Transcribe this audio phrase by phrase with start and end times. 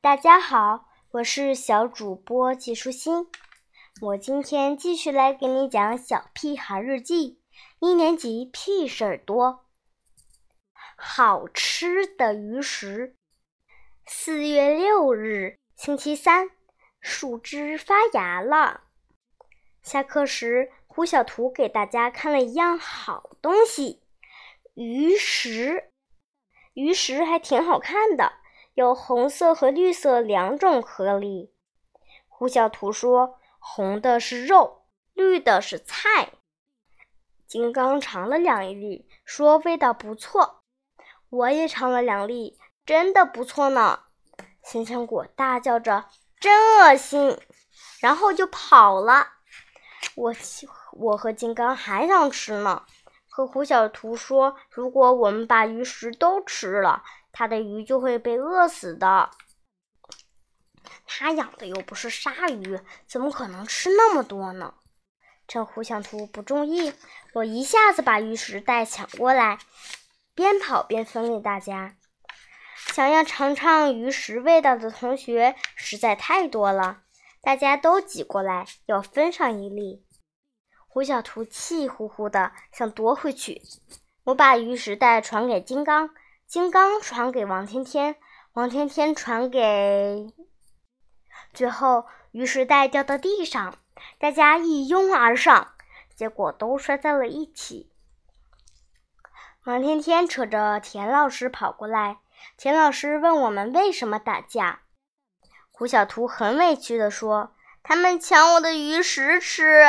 [0.00, 3.26] 大家好，我是小主播季舒心。
[4.00, 7.40] 我今天继续来给你讲《小屁孩日记》，
[7.86, 9.64] 一年级屁事儿多。
[10.96, 13.16] 好吃的鱼食。
[14.06, 16.50] 四月六日，星期三，
[17.00, 18.84] 树枝发芽了。
[19.82, 24.02] 下课时，胡小图给大家看了一样好东西——
[24.74, 25.90] 鱼食。
[26.74, 28.32] 鱼食还挺好看的。
[28.74, 31.54] 有红色和绿色两种颗粒。
[32.28, 36.32] 胡小图说：“红的是肉，绿的是菜。”
[37.46, 40.64] 金刚尝了两粒，说：“味道不错。”
[41.30, 44.00] 我也尝了两粒，真的不错呢。
[44.62, 46.06] 鲜香果大叫着
[46.40, 47.38] ：“真恶心！”
[48.00, 49.28] 然后就跑了。
[50.16, 50.34] 我
[50.92, 52.84] 我和金刚还想吃呢，
[53.28, 59.30] 和胡小图说：“如果我们把鱼食都吃了。”他的鱼就会被饿死的。
[61.04, 64.74] 他养的又不是鲨鱼，怎么可能吃那么多呢？
[65.46, 66.94] 趁胡小图不注意，
[67.34, 69.58] 我一下子把鱼食袋抢过来，
[70.34, 71.96] 边跑边分给大家。
[72.76, 77.02] 想要尝尝鱼食味道的同学实在太多了，
[77.42, 80.06] 大家都挤过来要分上一粒。
[80.88, 83.60] 胡小图气呼呼的想夺回去，
[84.24, 86.10] 我把鱼食袋传给金刚。
[86.46, 88.16] 金刚传给王天天，
[88.52, 90.32] 王天天传给……
[91.52, 93.76] 最后，鱼食袋掉到地上，
[94.18, 95.74] 大家一拥而上，
[96.14, 97.90] 结果都摔在了一起。
[99.64, 102.18] 王天天扯着田老师跑过来，
[102.56, 104.82] 田老师问我们为什么打架。
[105.72, 109.82] 胡小图很委屈地说：“他们抢我的鱼食吃，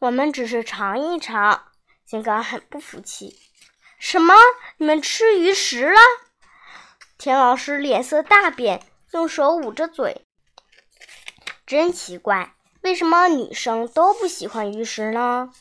[0.00, 1.66] 我们只是尝一尝。”
[2.04, 3.38] 金刚很不服气。
[4.02, 4.34] 什么？
[4.78, 6.00] 你们吃鱼食了？
[7.18, 10.26] 田老师脸色大变，用手捂着嘴。
[11.64, 15.52] 真奇怪，为什么女生都不喜欢鱼食呢？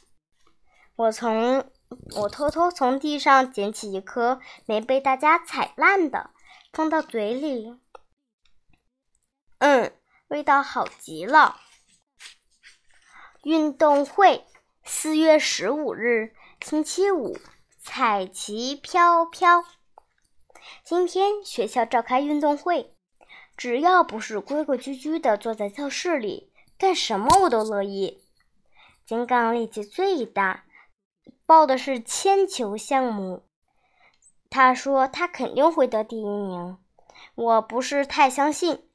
[0.95, 1.69] 我从
[2.15, 6.31] 我偷偷从地上捡起一颗没被大家踩烂的，
[6.73, 7.79] 放到嘴里。
[9.59, 9.93] 嗯，
[10.29, 11.61] 味道好极了。
[13.43, 14.47] 运动会，
[14.83, 17.37] 四月十五日，星期五。
[17.83, 19.65] 彩旗飘飘。
[20.83, 22.93] 今天学校召开运动会，
[23.57, 28.23] 只要不是规规矩矩的坐在教室里，干什么我都乐意。
[29.03, 30.63] 金刚力气最大，
[31.47, 33.43] 报的是铅球项目。
[34.51, 36.77] 他说他肯定会得第一名，
[37.33, 38.87] 我不是太相信。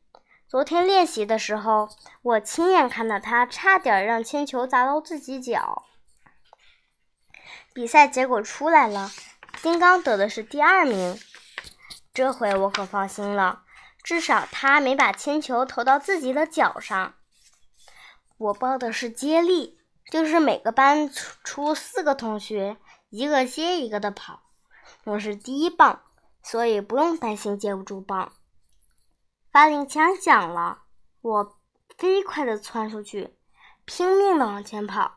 [0.46, 1.88] 昨天练习的时候，
[2.22, 5.82] 我亲眼看到他差点让铅球砸到自己脚。
[7.72, 9.10] 比赛结果出来了，
[9.62, 11.18] 金刚得的是第二名。
[12.12, 13.64] 这回我可放心了，
[14.02, 17.14] 至少他没把铅球投到自己的脚上。
[18.38, 19.78] 我报的是接力，
[20.10, 21.10] 就是每个班
[21.44, 22.76] 出四个同学，
[23.10, 24.42] 一个接一个的跑。
[25.04, 26.02] 我是第一棒，
[26.42, 28.32] 所以不用担心接不住棒。
[29.52, 30.82] 发令枪响了，
[31.22, 31.58] 我
[31.96, 33.36] 飞快地窜出去，
[33.84, 35.15] 拼命地往前跑。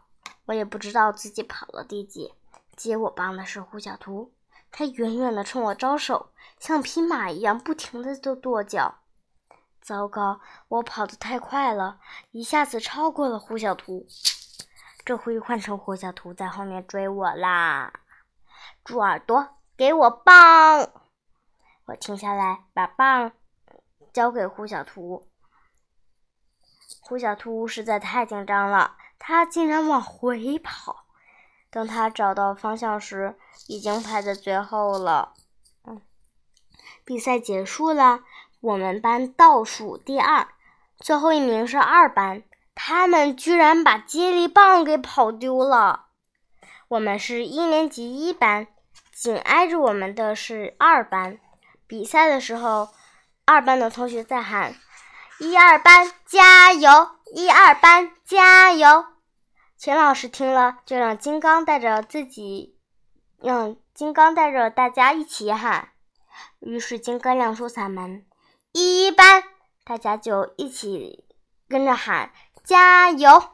[0.49, 2.33] 我也不知道自己跑了第几。
[2.75, 4.33] 接我棒的是胡小图，
[4.71, 8.95] 他远远的冲我招手，像匹马一样不停的跺跺脚。
[9.79, 11.99] 糟糕，我跑得太快了，
[12.31, 14.07] 一下子超过了胡小图。
[15.05, 17.93] 这回换成胡小图在后面追我啦！
[18.83, 20.89] 猪耳朵，给我棒！
[21.85, 23.33] 我停下来，把棒
[24.11, 25.27] 交给胡小图。
[27.01, 31.05] 胡小图实在太紧张了，他竟然往回跑。
[31.69, 33.35] 等他找到方向时，
[33.67, 35.33] 已经排在最后了。
[35.83, 36.01] 嗯，
[37.05, 38.21] 比赛结束了，
[38.59, 40.47] 我们班倒数第二，
[40.97, 42.41] 最后一名是二班。
[42.73, 46.07] 他们居然把接力棒给跑丢了。
[46.87, 48.67] 我们是一年级一班，
[49.13, 51.39] 紧挨着我们的是二班。
[51.85, 52.89] 比赛的时候，
[53.45, 54.73] 二班的同学在喊
[55.39, 56.89] ：“一二班加油！
[57.33, 59.05] 一二班加油！”
[59.77, 62.77] 钱老师听了，就让金刚带着自己，
[63.37, 65.93] 让金刚带着大家一起喊。
[66.59, 68.25] 于是金刚亮出嗓门
[68.73, 69.43] ：“一班！”
[69.85, 71.25] 大家就一起
[71.67, 72.31] 跟着喊
[72.63, 73.51] ：“加油！”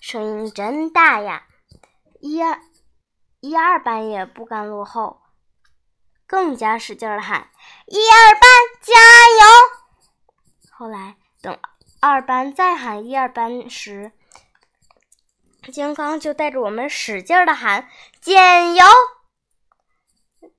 [0.00, 1.46] 声音真大呀！
[2.20, 2.60] 一二
[3.40, 5.22] 一二班也不甘落后，
[6.26, 7.50] 更加使劲的喊
[7.86, 8.42] ：“一二班
[8.80, 9.46] 加油！”
[10.72, 11.58] 后来等
[12.08, 14.12] 二班再喊“一二班”时，
[15.72, 17.88] 金刚就带着我们使劲的喊
[18.22, 18.84] ：“加油！”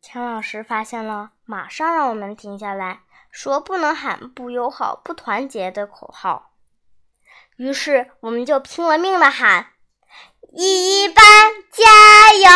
[0.02, 6.52] 钱老师发现了，马上让我们停下来，说不能喊不友好、不团结的口号。
[7.56, 9.68] 于是我们就拼了命的喊
[10.52, 11.24] ：“一一班
[11.72, 12.50] 加油！”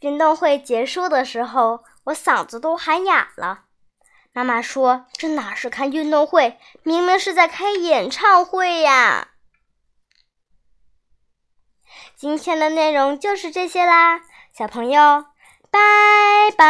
[0.00, 3.64] 运动会结束的时候，我嗓子都喊哑了。
[4.34, 9.28] 妈妈说：“这哪是看运动会，明明是在开演唱会呀！”
[12.18, 14.22] 今天的内容就是这些啦，
[14.52, 15.26] 小朋友，
[15.70, 15.78] 拜
[16.56, 16.64] 拜。